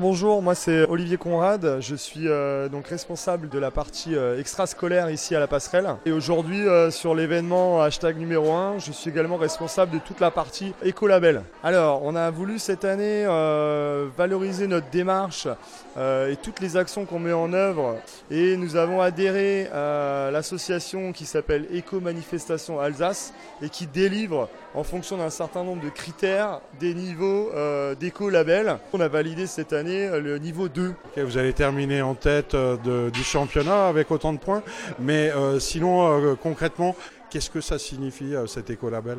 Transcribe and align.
Bonjour, 0.00 0.40
moi 0.40 0.54
c'est 0.54 0.88
Olivier 0.88 1.18
Conrad, 1.18 1.76
je 1.80 1.94
suis 1.94 2.26
euh, 2.26 2.70
donc 2.70 2.86
responsable 2.86 3.50
de 3.50 3.58
la 3.58 3.70
partie 3.70 4.16
euh, 4.16 4.40
extrascolaire 4.40 5.10
ici 5.10 5.36
à 5.36 5.40
la 5.40 5.46
passerelle. 5.46 5.94
Et 6.06 6.10
aujourd'hui 6.10 6.66
euh, 6.66 6.90
sur 6.90 7.14
l'événement 7.14 7.82
hashtag 7.82 8.16
numéro 8.16 8.50
1, 8.50 8.78
je 8.78 8.92
suis 8.92 9.10
également 9.10 9.36
responsable 9.36 9.92
de 9.92 9.98
toute 9.98 10.18
la 10.18 10.30
partie 10.30 10.72
écolabel. 10.82 11.42
Alors 11.62 12.02
on 12.02 12.16
a 12.16 12.30
voulu 12.30 12.58
cette 12.58 12.86
année 12.86 13.26
valoriser 14.16 14.66
notre 14.68 14.88
démarche 14.88 15.46
et 15.98 16.36
toutes 16.42 16.60
les 16.60 16.78
actions 16.78 17.04
qu'on 17.04 17.18
met 17.18 17.34
en 17.34 17.52
œuvre 17.52 17.96
et 18.30 18.56
nous 18.56 18.76
avons 18.76 19.02
adhéré 19.02 19.66
à 19.66 20.30
l'association 20.32 21.12
qui 21.12 21.26
s'appelle 21.26 21.66
Éco 21.74 22.00
Manifestation 22.00 22.80
Alsace 22.80 23.34
et 23.60 23.68
qui 23.68 23.86
délivre 23.86 24.48
en 24.74 24.84
fonction 24.84 25.18
d'un 25.18 25.30
certain 25.30 25.64
nombre 25.64 25.84
de 25.84 25.90
critères 25.90 26.60
des 26.78 26.94
niveaux 26.94 27.50
d'éco-label. 27.98 28.78
On 28.94 29.00
a 29.00 29.08
validé 29.08 29.46
cette 29.46 29.74
année 29.74 29.89
euh, 29.90 30.20
le 30.20 30.38
niveau 30.38 30.68
2. 30.68 30.94
vous 31.16 31.38
allez 31.38 31.52
terminer 31.52 32.02
en 32.02 32.14
tête 32.14 32.54
euh, 32.54 33.10
du 33.10 33.22
championnat 33.22 33.88
avec 33.88 34.10
autant 34.10 34.32
de 34.32 34.38
points, 34.38 34.62
mais 34.98 35.30
euh, 35.30 35.58
sinon 35.58 36.36
concrètement, 36.36 36.94
qu'est-ce 37.30 37.50
que 37.50 37.60
ça 37.60 37.78
signifie 37.78 38.34
cet 38.46 38.70
écolabel? 38.70 39.18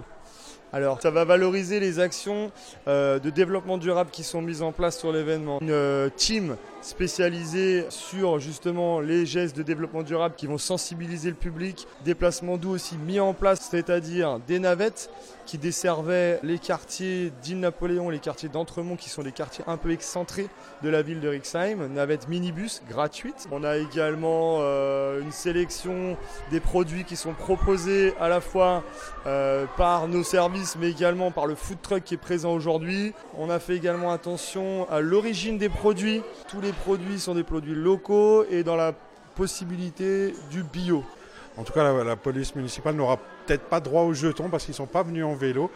Alors, 0.73 1.01
ça 1.01 1.11
va 1.11 1.25
valoriser 1.25 1.79
les 1.79 1.99
actions 1.99 2.51
de 2.87 3.29
développement 3.29 3.77
durable 3.77 4.09
qui 4.11 4.23
sont 4.23 4.41
mises 4.41 4.61
en 4.61 4.71
place 4.71 4.97
sur 4.97 5.11
l'événement. 5.11 5.59
Une 5.61 6.09
team 6.15 6.55
spécialisé 6.81 7.85
sur 7.89 8.39
justement 8.39 8.99
les 8.99 9.25
gestes 9.25 9.55
de 9.55 9.63
développement 9.63 10.03
durable 10.03 10.35
qui 10.35 10.47
vont 10.47 10.57
sensibiliser 10.57 11.29
le 11.29 11.35
public. 11.35 11.87
Déplacement 12.03 12.57
doux 12.57 12.71
aussi 12.71 12.97
mis 12.97 13.19
en 13.19 13.33
place, 13.33 13.67
c'est-à-dire 13.69 14.39
des 14.47 14.59
navettes 14.59 15.09
qui 15.45 15.57
desservaient 15.57 16.39
les 16.43 16.59
quartiers 16.59 17.31
d'Île-Napoléon, 17.41 18.09
les 18.09 18.19
quartiers 18.19 18.49
d'Entremont 18.49 18.95
qui 18.95 19.09
sont 19.09 19.23
des 19.23 19.31
quartiers 19.31 19.63
un 19.67 19.77
peu 19.77 19.91
excentrés 19.91 20.47
de 20.81 20.89
la 20.89 21.01
ville 21.01 21.19
de 21.19 21.27
Rixheim. 21.27 21.87
Navettes 21.89 22.27
minibus 22.27 22.81
gratuites. 22.89 23.47
On 23.51 23.63
a 23.63 23.77
également 23.77 24.59
euh, 24.61 25.21
une 25.21 25.31
sélection 25.31 26.17
des 26.51 26.59
produits 26.59 27.03
qui 27.03 27.15
sont 27.15 27.33
proposés 27.33 28.13
à 28.19 28.29
la 28.29 28.39
fois 28.39 28.83
euh, 29.25 29.65
par 29.77 30.07
nos 30.07 30.23
services 30.23 30.60
mais 30.79 30.89
également 30.89 31.31
par 31.31 31.47
le 31.47 31.55
food 31.55 31.81
truck 31.81 32.03
qui 32.03 32.13
est 32.13 32.17
présent 32.17 32.53
aujourd'hui. 32.53 33.13
On 33.37 33.49
a 33.49 33.59
fait 33.59 33.75
également 33.75 34.11
attention 34.11 34.89
à 34.89 34.99
l'origine 35.01 35.57
des 35.57 35.69
produits. 35.69 36.21
Tous 36.47 36.61
les 36.61 36.71
produits 36.71 37.19
sont 37.19 37.35
des 37.35 37.43
produits 37.43 37.75
locaux 37.75 38.45
et 38.49 38.63
dans 38.63 38.75
la 38.75 38.93
possibilité 39.35 40.33
du 40.51 40.63
bio. 40.63 41.03
En 41.57 41.63
tout 41.63 41.73
cas, 41.73 42.03
la, 42.03 42.15
police 42.15 42.55
municipale 42.55 42.95
n'aura 42.95 43.17
peut-être 43.45 43.63
pas 43.63 43.79
droit 43.79 44.03
aux 44.03 44.13
jetons 44.13 44.49
parce 44.49 44.63
qu'ils 44.63 44.71
ne 44.71 44.77
sont 44.77 44.85
pas 44.85 45.03
venus 45.03 45.25
en 45.25 45.33
vélo. 45.33 45.69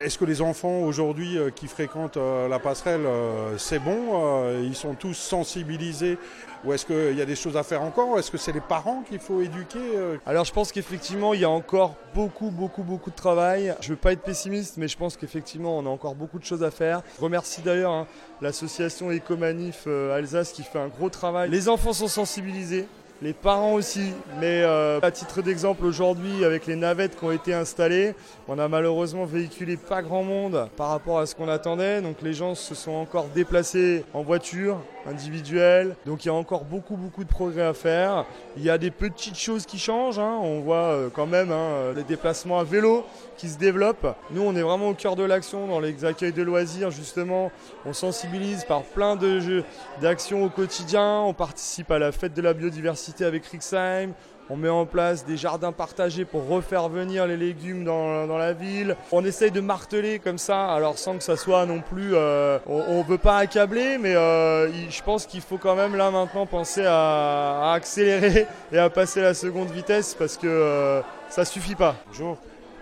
Est-ce 0.00 0.16
que 0.16 0.24
les 0.24 0.40
enfants 0.40 0.80
aujourd'hui 0.80 1.36
euh, 1.36 1.50
qui 1.50 1.66
fréquentent 1.66 2.16
euh, 2.16 2.46
la 2.48 2.58
passerelle, 2.58 3.04
euh, 3.04 3.58
c'est 3.58 3.80
bon 3.80 4.62
Ils 4.62 4.76
sont 4.76 4.94
tous 4.94 5.14
sensibilisés 5.14 6.18
Ou 6.64 6.72
est-ce 6.72 6.86
qu'il 6.86 7.18
y 7.18 7.22
a 7.22 7.24
des 7.24 7.34
choses 7.34 7.56
à 7.56 7.64
faire 7.64 7.82
encore? 7.82 8.18
Est-ce 8.18 8.30
que 8.30 8.38
c'est 8.38 8.52
les 8.52 8.60
parents 8.60 9.02
qu'il 9.08 9.18
faut 9.18 9.40
éduquer 9.40 9.80
Alors 10.24 10.44
je 10.44 10.52
pense 10.52 10.70
qu'effectivement, 10.70 11.34
il 11.34 11.40
y 11.40 11.44
a 11.44 11.50
encore 11.50 11.96
beaucoup, 12.14 12.50
beaucoup, 12.50 12.84
beaucoup 12.84 13.10
de 13.10 13.16
travail. 13.16 13.74
Je 13.80 13.88
ne 13.88 13.94
veux 13.94 14.00
pas 14.00 14.12
être 14.12 14.22
pessimiste, 14.22 14.76
mais 14.76 14.86
je 14.86 14.96
pense 14.96 15.16
qu'effectivement, 15.16 15.78
on 15.78 15.86
a 15.86 15.90
encore 15.90 16.14
beaucoup 16.14 16.38
de 16.38 16.44
choses 16.44 16.62
à 16.62 16.70
faire. 16.70 17.02
Je 17.16 17.24
remercie 17.24 17.62
d'ailleurs 17.62 17.92
hein, 17.92 18.06
l'association 18.40 19.10
Ecomanif 19.10 19.86
Alsace 19.86 20.52
qui 20.52 20.62
fait 20.62 20.78
un 20.78 20.88
gros 20.88 21.10
travail. 21.10 21.50
Les 21.50 21.68
enfants 21.68 21.92
sont 21.92 22.08
sensibilisés 22.08 22.86
les 23.20 23.32
parents 23.32 23.74
aussi. 23.74 24.12
Mais 24.40 24.62
euh, 24.62 25.00
à 25.02 25.10
titre 25.10 25.42
d'exemple, 25.42 25.84
aujourd'hui, 25.84 26.44
avec 26.44 26.66
les 26.66 26.76
navettes 26.76 27.18
qui 27.18 27.24
ont 27.24 27.32
été 27.32 27.54
installées, 27.54 28.14
on 28.46 28.58
a 28.58 28.68
malheureusement 28.68 29.24
véhiculé 29.24 29.76
pas 29.76 30.02
grand 30.02 30.22
monde 30.22 30.68
par 30.76 30.88
rapport 30.88 31.18
à 31.18 31.26
ce 31.26 31.34
qu'on 31.34 31.48
attendait. 31.48 32.00
Donc 32.00 32.22
les 32.22 32.32
gens 32.32 32.54
se 32.54 32.74
sont 32.74 32.92
encore 32.92 33.26
déplacés 33.34 34.04
en 34.14 34.22
voiture 34.22 34.78
individuelle. 35.06 35.96
Donc 36.06 36.24
il 36.24 36.28
y 36.28 36.30
a 36.30 36.34
encore 36.34 36.64
beaucoup, 36.64 36.96
beaucoup 36.96 37.24
de 37.24 37.28
progrès 37.28 37.62
à 37.62 37.74
faire. 37.74 38.24
Il 38.56 38.62
y 38.62 38.70
a 38.70 38.78
des 38.78 38.90
petites 38.90 39.38
choses 39.38 39.66
qui 39.66 39.78
changent. 39.78 40.18
Hein. 40.18 40.38
On 40.42 40.60
voit 40.60 40.76
euh, 40.76 41.08
quand 41.12 41.26
même 41.26 41.50
hein, 41.50 41.92
les 41.96 42.04
déplacements 42.04 42.58
à 42.58 42.64
vélo 42.64 43.04
qui 43.36 43.48
se 43.48 43.58
développent. 43.58 44.16
Nous, 44.32 44.42
on 44.42 44.54
est 44.56 44.62
vraiment 44.62 44.88
au 44.88 44.94
cœur 44.94 45.14
de 45.14 45.22
l'action 45.22 45.68
dans 45.68 45.80
les 45.80 46.04
accueils 46.04 46.32
de 46.32 46.42
loisirs. 46.42 46.90
Justement, 46.90 47.52
on 47.86 47.92
sensibilise 47.92 48.64
par 48.64 48.82
plein 48.82 49.14
de 49.16 49.38
jeux 49.38 49.64
d'actions 50.00 50.44
au 50.44 50.48
quotidien. 50.48 51.20
On 51.20 51.34
participe 51.34 51.90
à 51.90 51.98
la 51.98 52.10
fête 52.10 52.34
de 52.34 52.42
la 52.42 52.52
biodiversité 52.52 53.07
avec 53.20 53.46
Rixheim. 53.46 54.14
On 54.50 54.56
met 54.56 54.70
en 54.70 54.86
place 54.86 55.26
des 55.26 55.36
jardins 55.36 55.72
partagés 55.72 56.24
pour 56.24 56.48
refaire 56.48 56.88
venir 56.88 57.26
les 57.26 57.36
légumes 57.36 57.84
dans, 57.84 58.38
la 58.38 58.54
ville. 58.54 58.96
On 59.12 59.22
essaye 59.22 59.50
de 59.50 59.60
marteler 59.60 60.18
comme 60.20 60.38
ça, 60.38 60.72
alors 60.72 60.96
sans 60.98 61.18
que 61.18 61.22
ça 61.22 61.36
soit 61.36 61.66
non 61.66 61.80
plus... 61.80 62.14
Euh, 62.14 62.58
on 62.66 62.98
ne 62.98 63.02
veut 63.02 63.18
pas 63.18 63.36
accabler, 63.36 63.98
mais 63.98 64.14
euh, 64.16 64.70
je 64.88 65.02
pense 65.02 65.26
qu'il 65.26 65.42
faut 65.42 65.58
quand 65.58 65.76
même 65.76 65.96
là 65.96 66.10
maintenant 66.10 66.46
penser 66.46 66.84
à, 66.86 67.72
accélérer 67.72 68.46
et 68.72 68.78
à 68.78 68.88
passer 68.88 69.20
la 69.20 69.34
seconde 69.34 69.70
vitesse 69.70 70.14
parce 70.14 70.38
que 70.38 70.46
euh, 70.46 71.02
ça 71.28 71.44
suffit 71.44 71.74
pas. 71.74 71.96
Bonjour, 72.06 72.38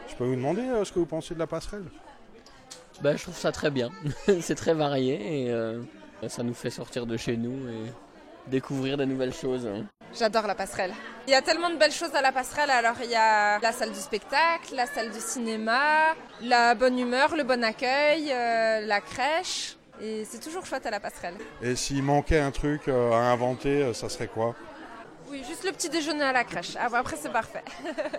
je 0.09 0.15
peux 0.15 0.25
vous 0.25 0.37
demander 0.37 0.63
ce 0.85 0.93
que 0.93 1.01
vous 1.01 1.07
pensez 1.07 1.35
de 1.35 1.41
la 1.41 1.49
passerelle? 1.49 1.85
Bah, 3.03 3.17
Je 3.17 3.23
trouve 3.23 3.37
ça 3.37 3.51
très 3.51 3.73
bien. 3.73 3.91
C'est 4.41 4.55
très 4.55 4.75
varié 4.75 5.49
et 5.49 6.29
ça 6.29 6.45
nous 6.45 6.55
fait 6.55 6.71
sortir 6.71 7.07
de 7.07 7.17
chez 7.17 7.37
nous 7.37 7.69
et 7.69 7.91
découvrir 8.47 8.97
de 8.97 9.05
nouvelles 9.05 9.35
choses. 9.35 9.67
Hein. 9.67 9.85
J'adore 10.19 10.47
la 10.47 10.55
passerelle. 10.55 10.93
Il 11.27 11.33
y 11.33 11.35
a 11.35 11.43
tellement 11.43 11.69
de 11.69 11.77
belles 11.77 11.93
choses 11.93 12.15
à 12.15 12.23
la 12.23 12.33
passerelle. 12.33 12.71
Alors 12.71 12.97
il 13.03 13.11
y 13.11 13.15
a 13.15 13.59
la 13.59 13.73
salle 13.73 13.93
du 13.93 13.99
spectacle, 13.99 14.75
la 14.75 14.87
salle 14.87 15.11
du 15.11 15.21
cinéma, 15.21 16.15
la 16.43 16.75
bonne 16.75 16.99
humeur, 16.99 17.37
le 17.37 17.43
bon 17.43 17.63
accueil, 17.63 18.33
euh, 18.33 18.81
la 18.87 19.01
crèche. 19.01 19.77
Et 20.01 20.25
c'est 20.25 20.41
toujours 20.41 20.65
chouette 20.65 20.87
à 20.87 20.91
la 20.91 21.01
passerelle. 21.01 21.35
Et 21.63 21.75
s'il 21.75 22.03
manquait 22.03 22.39
un 22.39 22.51
truc 22.51 22.89
euh, 22.89 23.13
à 23.13 23.31
inventer, 23.33 23.83
euh, 23.83 23.95
ça 23.95 24.09
serait 24.09 24.29
quoi? 24.29 24.55
Oui, 25.29 25.43
juste 25.47 25.65
le 25.65 25.73
petit 25.73 25.89
déjeuner 25.89 26.23
à 26.23 26.33
la 26.33 26.45
crèche. 26.45 26.77
Ah, 26.79 26.89
après, 26.93 27.17
c'est 27.17 27.33
parfait. 27.33 27.65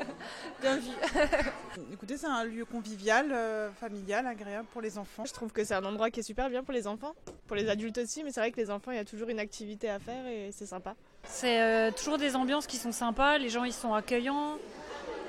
Bien 0.62 0.78
vu. 0.78 0.92
Écoutez, 1.94 2.18
c'est 2.18 2.28
un 2.28 2.44
lieu 2.44 2.66
convivial, 2.66 3.32
euh, 3.32 3.70
familial, 3.72 4.28
agréable 4.28 4.68
pour 4.72 4.82
les 4.82 4.98
enfants. 4.98 5.24
Je 5.26 5.34
trouve 5.34 5.52
que 5.52 5.64
c'est 5.64 5.74
un 5.74 5.86
endroit 5.86 6.10
qui 6.10 6.20
est 6.20 6.24
super 6.24 6.50
bien 6.50 6.64
pour 6.64 6.74
les 6.74 6.88
enfants, 6.88 7.14
pour 7.48 7.56
les 7.56 7.70
adultes 7.70 7.98
aussi, 7.98 8.24
mais 8.24 8.32
c'est 8.32 8.40
vrai 8.40 8.52
que 8.52 8.58
les 8.58 8.70
enfants, 8.70 8.92
il 8.92 8.98
y 8.98 9.00
a 9.00 9.06
toujours 9.06 9.30
une 9.30 9.40
activité 9.40 9.90
à 9.90 10.00
faire 10.00 10.26
et 10.28 10.52
c'est 10.52 10.66
sympa. 10.66 10.96
C'est 11.24 11.62
euh, 11.62 11.92
toujours 11.92 12.18
des 12.18 12.36
ambiances 12.36 12.68
qui 12.68 12.78
sont 12.78 12.92
sympas, 12.92 13.38
les 13.38 13.50
gens 13.50 13.64
ils 13.64 13.74
sont 13.74 13.94
accueillants. 13.94 14.58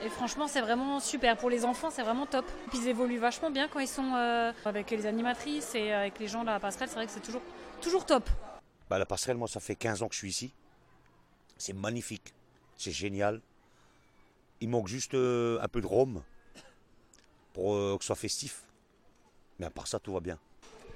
Et 0.04 0.08
franchement, 0.08 0.46
c'est 0.46 0.60
vraiment 0.60 1.00
super. 1.00 1.36
Pour 1.36 1.50
les 1.50 1.64
enfants, 1.64 1.90
c'est 1.90 2.02
vraiment 2.02 2.26
top. 2.26 2.44
Puis 2.70 2.78
ils 2.78 2.88
évoluent 2.88 3.18
vachement 3.18 3.50
bien 3.50 3.66
quand 3.68 3.80
ils 3.80 3.88
sont 3.88 4.14
euh, 4.14 4.52
avec 4.64 4.90
les 4.90 5.06
animatrices 5.06 5.74
et 5.74 5.92
avec 5.92 6.18
les 6.20 6.28
gens 6.28 6.42
de 6.42 6.46
la 6.46 6.60
passerelle. 6.60 6.88
C'est 6.88 6.94
vrai 6.94 7.06
que 7.06 7.12
c'est 7.12 7.20
toujours, 7.20 7.42
toujours 7.80 8.06
top. 8.06 8.28
Bah, 8.88 8.98
la 8.98 9.06
passerelle, 9.06 9.36
moi, 9.36 9.48
ça 9.48 9.60
fait 9.60 9.74
15 9.74 10.02
ans 10.02 10.08
que 10.08 10.14
je 10.14 10.20
suis 10.20 10.28
ici. 10.28 10.54
C'est 11.58 11.72
magnifique. 11.72 12.32
C'est 12.76 12.92
génial. 12.92 13.40
Il 14.60 14.68
manque 14.68 14.86
juste 14.86 15.14
euh, 15.14 15.58
un 15.60 15.68
peu 15.68 15.80
de 15.80 15.86
rhum 15.86 16.22
pour 17.52 17.74
euh, 17.74 17.96
que 17.98 18.04
ce 18.04 18.06
soit 18.06 18.16
festif. 18.16 18.62
Mais 19.58 19.66
à 19.66 19.70
part 19.70 19.88
ça, 19.88 19.98
tout 19.98 20.12
va 20.12 20.20
bien. 20.20 20.38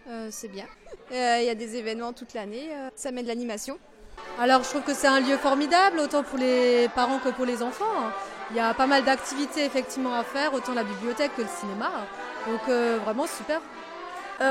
Euh, 0.08 0.28
c'est 0.30 0.48
bien. 0.48 0.66
Il 1.10 1.44
y 1.44 1.50
a 1.50 1.54
des 1.54 1.76
événements 1.76 2.12
toute 2.12 2.32
l'année. 2.32 2.70
ça 2.94 3.12
met 3.12 3.22
de 3.22 3.28
l'animation. 3.28 3.78
Alors 4.38 4.62
je 4.62 4.70
trouve 4.70 4.82
que 4.82 4.94
c'est 4.94 5.08
un 5.08 5.20
lieu 5.20 5.36
formidable, 5.36 5.98
autant 5.98 6.22
pour 6.22 6.38
les 6.38 6.88
parents 6.94 7.18
que 7.18 7.28
pour 7.30 7.44
les 7.44 7.62
enfants. 7.62 8.10
Il 8.50 8.56
y 8.56 8.60
a 8.60 8.72
pas 8.72 8.86
mal 8.86 9.04
d'activités 9.04 9.64
effectivement 9.64 10.14
à 10.14 10.24
faire, 10.24 10.54
autant 10.54 10.72
la 10.74 10.84
bibliothèque 10.84 11.34
que 11.36 11.42
le 11.42 11.48
cinéma. 11.48 12.06
Donc 12.46 12.62
vraiment 13.04 13.26
super. 13.26 13.60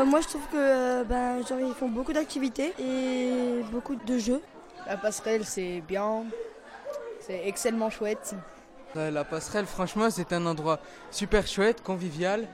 moi 0.05 0.21
je 0.21 0.27
trouve 0.27 0.45
que 0.51 1.03
ben, 1.03 1.45
genre, 1.47 1.59
ils 1.59 1.73
font 1.73 1.89
beaucoup 1.89 2.13
d'activités 2.13 2.73
et 2.79 3.63
beaucoup 3.71 3.95
de 3.95 4.17
jeux. 4.19 4.41
La 4.87 4.97
passerelle, 4.97 5.45
c'est 5.45 5.81
bien. 5.87 6.25
C'est 7.19 7.47
excellemment 7.47 7.89
chouette. 7.89 8.35
La 8.95 9.23
passerelle, 9.23 9.65
franchement, 9.65 10.09
c'est 10.09 10.33
un 10.33 10.45
endroit 10.45 10.79
super 11.11 11.47
chouette, 11.47 11.81
convivial. 11.81 12.47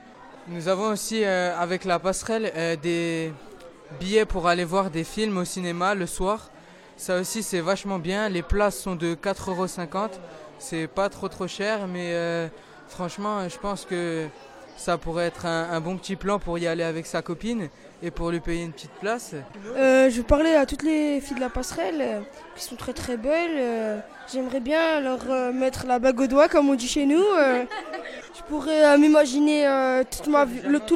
Nous 0.46 0.68
avons 0.68 0.90
aussi, 0.90 1.24
euh, 1.24 1.56
avec 1.58 1.84
la 1.84 1.98
passerelle, 1.98 2.52
euh, 2.54 2.76
des 2.76 3.32
billets 3.98 4.24
pour 4.24 4.46
aller 4.46 4.64
voir 4.64 4.90
des 4.90 5.04
films 5.04 5.38
au 5.38 5.44
cinéma 5.44 5.94
le 5.94 6.06
soir. 6.06 6.50
Ça 6.96 7.18
aussi, 7.20 7.42
c'est 7.42 7.60
vachement 7.60 7.98
bien. 7.98 8.28
Les 8.28 8.42
places 8.42 8.78
sont 8.78 8.94
de 8.94 9.14
4,50€. 9.14 10.10
C'est 10.58 10.86
pas 10.86 11.08
trop 11.08 11.28
trop 11.28 11.46
cher, 11.46 11.86
mais 11.86 12.14
euh, 12.14 12.48
franchement, 12.88 13.48
je 13.48 13.58
pense 13.58 13.84
que 13.84 14.26
ça 14.76 14.96
pourrait 14.96 15.26
être 15.26 15.44
un, 15.44 15.80
bon 15.80 15.98
petit 15.98 16.16
plan 16.16 16.38
pour 16.38 16.58
y 16.58 16.66
aller 16.66 16.84
avec 16.84 17.06
sa 17.06 17.20
copine 17.20 17.68
et 18.02 18.10
pour 18.10 18.30
lui 18.30 18.40
payer 18.40 18.64
une 18.64 18.72
petite 18.72 18.92
place. 19.00 19.34
Euh, 19.76 20.10
je 20.10 20.16
vais 20.16 20.22
parler 20.22 20.54
à 20.54 20.66
toutes 20.66 20.82
les 20.82 21.20
filles 21.20 21.36
de 21.36 21.40
la 21.40 21.48
passerelle 21.48 22.00
euh, 22.00 22.20
qui 22.56 22.64
sont 22.64 22.76
très 22.76 22.92
très 22.92 23.16
belles. 23.16 23.56
Euh, 23.56 23.98
j'aimerais 24.32 24.60
bien 24.60 25.00
leur 25.00 25.52
mettre 25.52 25.86
la 25.86 25.98
bague 25.98 26.20
au 26.20 26.26
doigt 26.26 26.48
comme 26.48 26.68
on 26.68 26.74
dit 26.74 26.88
chez 26.88 27.06
nous. 27.06 27.22
je 28.36 28.42
pourrais 28.48 28.96
m'imaginer 28.98 29.64
tout 30.24 30.30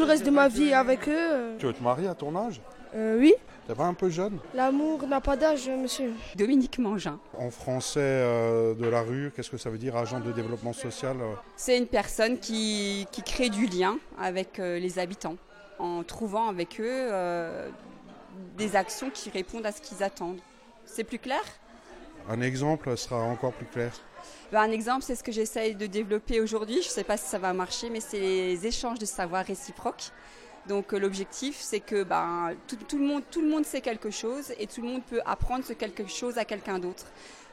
le 0.01 0.05
reste 0.05 0.25
de 0.25 0.31
ma 0.31 0.49
vie 0.49 0.73
avec 0.73 1.09
eux. 1.09 1.57
Tu 1.59 1.67
veux 1.67 1.73
te 1.73 1.83
marier 1.83 2.09
à 2.09 2.15
ton 2.15 2.35
âge? 2.37 2.61
Oui. 2.95 3.35
T'es 3.67 3.77
pas 3.77 3.85
un 3.85 3.95
peu 3.95 4.11
jeune? 4.11 4.39
L'amour 4.55 5.07
n'a 5.07 5.21
pas 5.21 5.37
d'âge, 5.37 5.69
monsieur. 5.69 6.13
Dominique 6.35 6.79
Mangin. 6.81 7.21
En 7.39 7.51
français 7.51 8.01
euh, 8.01 8.75
de 8.75 8.87
la 8.87 9.03
rue, 9.03 9.33
qu'est-ce 9.35 9.51
que 9.51 9.57
ça 9.57 9.71
veut 9.71 9.79
dire, 9.79 9.97
agent 9.97 10.19
de 10.19 10.33
développement 10.33 10.73
social 10.73 11.17
euh? 11.21 11.35
C'est 11.57 11.79
une 11.79 11.87
personne 11.87 12.39
qui, 12.39 13.07
crée 13.25 13.51
du 13.51 13.67
lien 13.67 13.99
avec 14.21 14.59
euh, 14.59 14.81
les 14.81 14.99
habitants, 14.99 15.37
en 15.79 16.03
trouvant 16.03 16.49
avec 16.49 16.81
eux 16.81 17.11
des 18.57 18.77
actions 18.77 19.11
qui 19.11 19.31
répondent 19.31 19.67
à 19.67 19.73
ce 19.73 19.81
qu'ils 19.81 20.03
attendent. 20.03 20.41
C'est 20.85 21.05
plus 21.05 21.19
clair? 21.19 21.43
Un 22.29 22.41
exemple 22.41 22.97
sera 22.97 23.17
encore 23.23 23.53
plus 23.53 23.67
clair. 23.67 23.93
Ben, 24.53 24.61
Un 24.61 24.71
exemple, 24.71 25.03
c'est 25.03 25.15
ce 25.15 25.23
que 25.23 25.33
j'essaye 25.33 25.75
de 25.75 25.87
développer 25.87 26.41
aujourd'hui. 26.41 26.81
Je 26.83 26.89
ne 26.89 26.93
sais 26.93 27.05
pas 27.05 27.17
si 27.17 27.29
ça 27.29 27.39
va 27.39 27.53
marcher, 27.53 27.91
mais 27.91 28.01
c'est 28.01 28.21
les 28.21 28.67
échanges 28.67 28.99
de 28.99 29.07
savoir 29.07 29.45
réciproques. 29.45 30.11
Donc 30.69 30.95
euh, 30.95 30.99
l'objectif, 30.99 31.57
c'est 31.59 31.81
que 31.81 32.05
ben, 32.05 32.55
tout, 32.69 32.77
tout 32.77 32.99
le 32.99 33.05
monde, 33.05 33.23
tout 33.31 33.41
le 33.41 33.49
monde 33.49 33.65
sait 33.65 33.81
quelque 33.81 34.11
chose 34.11 34.53
et 34.59 34.67
tout 34.67 34.81
le 34.81 34.89
monde 34.89 35.03
peut 35.03 35.21
apprendre 35.27 35.65
ce 35.65 35.73
quelque 35.73 36.07
chose 36.07 36.39
à 36.39 36.45
quelqu'un 36.45 36.79
d'autre. 36.79 37.07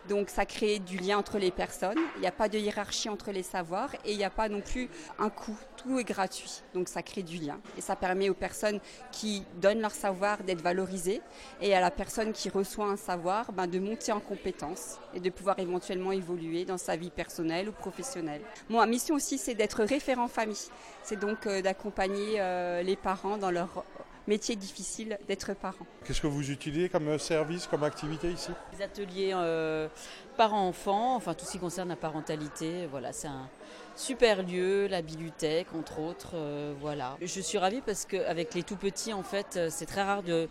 Donc 0.10 0.30
ça 0.30 0.46
crée 0.46 0.80
du 0.80 0.98
lien 0.98 1.20
entre 1.20 1.38
les 1.38 1.52
personnes. 1.52 2.00
Il 2.16 2.22
n'y 2.22 2.28
a 2.28 2.32
pas 2.32 2.50
de 2.50 2.58
hiérarchie 2.58 3.10
entre 3.10 3.32
les 3.32 3.44
savoirs 3.44 3.94
et 4.06 4.12
il 4.12 4.18
n'y 4.18 4.24
a 4.24 4.32
pas 4.32 4.50
non 4.50 4.62
plus 4.62 4.90
un 5.20 5.30
coût. 5.30 5.58
Tout 5.78 6.00
est 6.00 6.04
gratuit. 6.04 6.64
Donc 6.74 6.90
ça 6.90 7.04
crée 7.04 7.22
du 7.22 7.38
lien. 7.38 7.60
Et 7.78 7.82
ça 7.82 7.96
permet 7.96 8.30
aux 8.30 8.34
personnes 8.34 8.80
qui 9.12 9.44
donnent 9.62 9.82
leur 9.82 9.92
savoir 9.92 10.44
d'être 10.44 10.62
valorisées 10.62 11.22
et 11.62 11.76
à 11.76 11.80
la 11.80 11.92
personne 11.92 12.34
qui 12.34 12.50
reçoit 12.50 12.88
un 12.88 12.98
savoir 12.98 13.52
ben, 13.52 13.68
de 13.68 13.80
monter 13.80 14.12
en 14.12 14.20
compétence 14.20 14.98
et 15.14 15.20
de 15.20 15.30
pouvoir 15.30 15.60
éventuellement 15.60 16.12
évoluer 16.12 16.66
dans 16.66 16.78
sa 16.78 16.96
vie 16.96 17.12
personnelle 17.12 17.70
ou 17.70 17.72
professionnelle. 17.72 18.42
Moi, 18.68 18.84
ma 18.84 18.90
mission 18.90 19.16
aussi, 19.16 19.38
c'est 19.38 19.54
d'être 19.54 19.84
référent 19.84 20.28
famille. 20.28 20.70
C'est 21.04 21.20
donc 21.20 21.46
euh, 21.46 21.62
d'accompagner 21.62 22.40
euh, 22.40 22.82
les 22.82 22.96
parents 22.96 23.38
dans 23.38 23.52
leur 23.52 23.86
métier 24.30 24.56
difficile 24.56 25.18
d'être 25.28 25.54
parent. 25.56 25.86
Qu'est-ce 26.06 26.22
que 26.22 26.28
vous 26.28 26.52
utilisez 26.52 26.88
comme 26.88 27.18
service, 27.18 27.68
comme 27.68 27.84
activité 27.84 28.32
ici? 28.32 28.52
Des 28.78 28.84
ateliers 28.84 29.32
euh, 29.34 29.90
parents-enfants, 30.38 31.16
enfin 31.16 31.34
tout 31.34 31.46
ce 31.46 31.52
qui 31.54 31.60
concerne 31.60 31.90
la 31.90 31.96
parentalité. 31.96 32.86
Voilà, 32.90 33.12
c'est 33.12 33.28
un 33.28 33.50
super 33.96 34.44
lieu, 34.44 34.88
la 34.88 35.02
bibliothèque 35.02 35.68
entre 35.76 36.00
autres. 36.00 36.34
euh, 36.36 36.74
voilà. 36.80 37.18
Je 37.22 37.42
suis 37.42 37.58
ravie 37.58 37.82
parce 37.82 38.06
qu'avec 38.06 38.54
les 38.54 38.64
tout 38.64 38.78
petits, 38.78 39.14
en 39.14 39.24
fait, 39.24 39.58
euh, 39.58 39.68
c'est 39.72 39.88
très 39.88 40.04
rare 40.04 40.22
de 40.24 40.48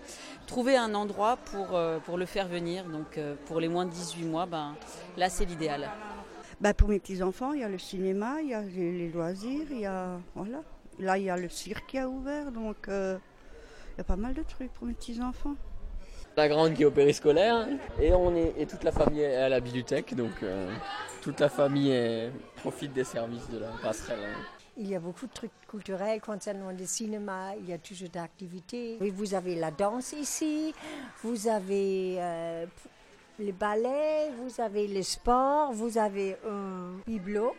trouver 0.47 0.77
un 0.77 0.93
endroit 0.95 1.37
pour, 1.37 1.77
euh, 1.77 1.99
pour 2.01 2.19
le 2.19 2.27
faire 2.27 2.49
venir. 2.49 2.85
Donc 2.85 3.17
euh, 3.17 3.37
pour 3.47 3.61
les 3.61 3.69
moins 3.69 3.87
de 3.87 3.91
18 3.93 4.25
mois, 4.25 4.47
ben, 4.47 4.75
là 5.17 5.31
c'est 5.31 5.45
l'idéal. 5.45 5.89
Bah, 6.61 6.75
pour 6.75 6.89
mes 6.89 6.99
petits-enfants, 6.99 7.53
il 7.53 7.61
y 7.61 7.65
a 7.65 7.69
le 7.69 7.79
cinéma, 7.79 8.43
il 8.43 8.49
y 8.49 8.55
a 8.55 8.63
les, 8.63 8.91
les 8.99 9.09
loisirs, 9.09 9.69
il 9.71 9.79
y 9.81 9.87
a. 9.87 10.19
Voilà. 10.35 10.63
Là, 10.99 11.17
il 11.17 11.25
y 11.27 11.31
a 11.31 11.37
le 11.37 11.49
cirque 11.49 11.87
qui 11.87 11.97
a 11.99 12.09
ouvert, 12.09 12.51
donc 12.51 12.89
euh, 12.89 13.17
il 13.99 14.03
y 14.03 14.03
a 14.03 14.05
pas 14.05 14.17
mal 14.17 14.33
de 14.33 14.45
trucs 14.45 14.73
pour 14.75 14.87
mes 14.87 14.95
petits-enfants. 14.95 15.56
La 16.37 16.47
grande 16.49 16.75
qui 16.75 16.83
est 16.83 16.87
au 16.87 16.93
périscolaire 16.93 17.67
et 18.00 18.12
on 18.15 18.33
est 18.37 18.55
et 18.56 18.65
toute 18.65 18.85
la 18.85 18.93
famille 18.93 19.23
est 19.23 19.35
à 19.35 19.49
la 19.49 19.59
bibliothèque 19.59 20.15
donc 20.15 20.41
euh, 20.45 20.73
toute 21.21 21.41
la 21.41 21.49
famille 21.49 21.91
est- 21.91 22.31
profite 22.55 22.93
des 22.93 23.03
services 23.03 23.50
de 23.50 23.59
la 23.59 23.71
passerelle. 23.83 24.21
hein. 24.25 24.39
Il 24.77 24.89
y 24.89 24.95
a 24.95 25.00
beaucoup 25.00 25.27
de 25.27 25.33
trucs 25.33 25.50
culturels 25.67 26.21
concernant 26.21 26.71
le 26.71 26.87
cinéma, 26.87 27.56
il 27.59 27.69
y 27.69 27.73
a 27.73 27.79
toujours 27.79 28.09
d'activités. 28.11 28.99
Oui, 29.00 29.11
Vous 29.11 29.35
avez 29.35 29.56
la 29.56 29.73
danse 29.73 30.12
ici, 30.12 30.73
vous 31.25 31.49
avez 31.49 32.19
euh, 32.21 32.67
les 33.41 33.51
ballets, 33.51 34.31
vous 34.41 34.61
avez 34.61 34.87
le 34.87 35.03
sport, 35.03 35.73
vous 35.73 35.99
avez 35.99 36.37
un 36.49 36.93
bibelot. 37.05 37.56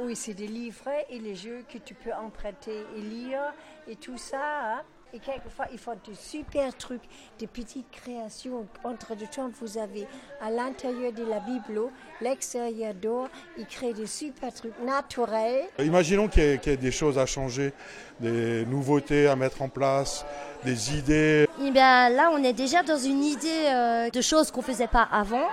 Oui, 0.00 0.14
c'est 0.16 0.34
des 0.34 0.46
livres 0.48 0.90
et 1.08 1.18
les 1.18 1.34
jeux 1.34 1.64
que 1.66 1.78
tu 1.78 1.94
peux 1.94 2.12
emprunter 2.12 2.84
et 2.94 3.00
lire 3.00 3.54
et 3.88 3.96
tout 3.96 4.18
ça. 4.18 4.74
hein. 4.76 4.82
Et 5.14 5.18
quelquefois, 5.18 5.66
ils 5.70 5.78
font 5.78 5.92
de 6.08 6.14
super 6.14 6.74
trucs, 6.76 7.02
des 7.38 7.46
petites 7.46 7.90
créations. 7.90 8.66
Entre 8.82 9.14
deux 9.14 9.26
temps, 9.26 9.50
vous 9.60 9.76
avez 9.76 10.06
à 10.40 10.50
l'intérieur 10.50 11.12
de 11.12 11.22
la 11.24 11.38
bibelot, 11.38 11.90
l'extérieur 12.22 12.94
d'or, 12.94 13.28
ils 13.58 13.66
créent 13.66 13.92
des 13.92 14.06
super 14.06 14.52
trucs 14.54 14.78
naturels. 14.82 15.66
Imaginons 15.78 16.28
qu'il 16.28 16.42
y, 16.42 16.46
ait- 16.52 16.58
qu'il 16.58 16.72
y 16.72 16.74
ait 16.74 16.78
des 16.78 16.90
choses 16.90 17.18
à 17.18 17.26
changer, 17.26 17.74
des 18.20 18.64
nouveautés 18.64 19.26
à 19.28 19.36
mettre 19.36 19.60
en 19.60 19.68
place, 19.68 20.24
des 20.64 20.96
idées. 20.96 21.46
Eh 21.62 21.70
bien, 21.70 22.08
là, 22.08 22.30
on 22.32 22.42
est 22.42 22.54
déjà 22.54 22.82
dans 22.82 22.96
une 22.98 23.22
idée 23.22 23.66
euh, 23.66 24.08
de 24.08 24.20
choses 24.22 24.50
qu'on 24.50 24.60
ne 24.62 24.66
faisait 24.66 24.88
pas 24.88 25.06
avant. 25.12 25.48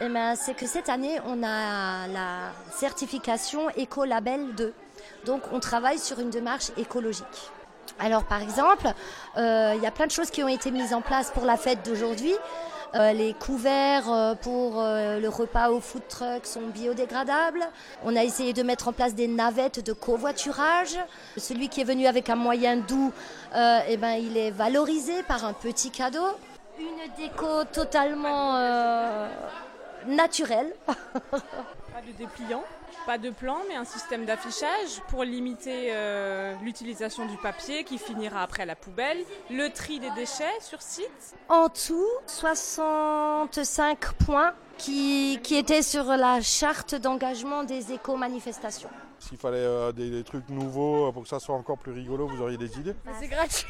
Eh 0.00 0.08
c'est 0.34 0.54
que 0.56 0.66
cette 0.66 0.88
année, 0.88 1.20
on 1.26 1.42
a 1.44 2.08
la 2.08 2.50
certification 2.72 3.70
Écolabel 3.76 4.54
2. 4.56 4.72
Donc, 5.26 5.42
on 5.52 5.60
travaille 5.60 5.98
sur 5.98 6.18
une 6.18 6.30
démarche 6.30 6.70
écologique. 6.76 7.50
Alors, 7.98 8.24
par 8.24 8.42
exemple, 8.42 8.92
euh, 9.36 9.74
il 9.76 9.82
y 9.82 9.86
a 9.86 9.90
plein 9.90 10.06
de 10.06 10.10
choses 10.10 10.30
qui 10.30 10.42
ont 10.42 10.48
été 10.48 10.70
mises 10.70 10.94
en 10.94 11.00
place 11.00 11.30
pour 11.30 11.44
la 11.44 11.56
fête 11.56 11.84
d'aujourd'hui. 11.84 12.34
Euh, 12.94 13.12
les 13.12 13.34
couverts 13.34 14.10
euh, 14.12 14.34
pour 14.34 14.82
le 14.82 15.28
repas 15.28 15.70
au 15.70 15.80
food 15.80 16.02
truck 16.08 16.44
sont 16.44 16.66
biodégradables. 16.74 17.64
On 18.04 18.16
a 18.16 18.24
essayé 18.24 18.52
de 18.52 18.62
mettre 18.62 18.88
en 18.88 18.92
place 18.92 19.14
des 19.14 19.28
navettes 19.28 19.84
de 19.84 19.92
covoiturage. 19.92 20.96
Celui 21.36 21.68
qui 21.68 21.80
est 21.80 21.84
venu 21.84 22.06
avec 22.06 22.30
un 22.30 22.36
moyen 22.36 22.76
doux, 22.76 23.12
eh 23.54 23.96
ben, 23.96 24.12
il 24.12 24.36
est 24.36 24.50
valorisé 24.50 25.22
par 25.22 25.44
un 25.44 25.52
petit 25.52 25.90
cadeau. 25.90 26.26
Une 26.78 27.12
déco 27.16 27.64
totalement 27.72 28.58
naturelle. 30.06 30.72
Pas 32.00 32.06
de 32.06 32.12
dépliant, 32.12 32.64
pas 33.04 33.18
de 33.18 33.28
plan, 33.28 33.58
mais 33.68 33.74
un 33.74 33.84
système 33.84 34.24
d'affichage 34.24 35.02
pour 35.08 35.22
limiter 35.22 35.88
euh, 35.90 36.54
l'utilisation 36.62 37.26
du 37.26 37.36
papier 37.36 37.84
qui 37.84 37.98
finira 37.98 38.42
après 38.42 38.62
à 38.62 38.66
la 38.66 38.74
poubelle, 38.74 39.18
le 39.50 39.68
tri 39.68 40.00
des 40.00 40.10
déchets 40.12 40.60
sur 40.60 40.80
site. 40.80 41.36
En 41.50 41.68
tout, 41.68 42.08
65 42.26 44.12
points 44.14 44.54
qui, 44.78 45.40
qui 45.42 45.56
étaient 45.56 45.82
sur 45.82 46.04
la 46.04 46.40
charte 46.40 46.94
d'engagement 46.94 47.64
des 47.64 47.92
éco-manifestations. 47.92 48.90
S'il 49.18 49.36
fallait 49.36 49.58
euh, 49.58 49.92
des, 49.92 50.08
des 50.08 50.24
trucs 50.24 50.48
nouveaux 50.48 51.08
euh, 51.08 51.12
pour 51.12 51.24
que 51.24 51.28
ça 51.28 51.38
soit 51.38 51.54
encore 51.54 51.76
plus 51.76 51.92
rigolo, 51.92 52.26
vous 52.28 52.40
auriez 52.40 52.56
des 52.56 52.78
idées? 52.78 52.94
C'est 53.20 53.28
gratuit. 53.28 53.66